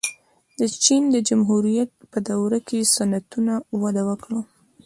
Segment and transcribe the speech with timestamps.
[0.59, 4.41] د چین جمهوریت په دوره کې صنعتونه وده وکړه.